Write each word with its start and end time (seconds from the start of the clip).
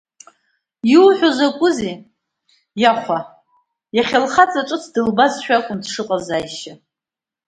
Иуҳәо 0.93 1.29
закәызеи, 1.37 1.95
иахәа, 2.81 3.19
иахьа 3.97 4.23
лхаҵа 4.25 4.67
ҿыц 4.67 4.83
дылбазшәа 4.93 5.55
акәын 5.57 5.79
дшыҟаз 5.83 6.27
Аишьа. 6.37 6.73